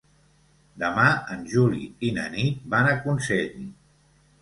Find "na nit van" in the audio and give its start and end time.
2.19-2.93